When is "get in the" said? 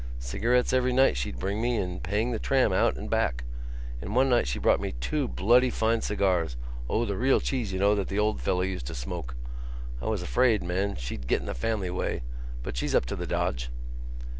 11.27-11.53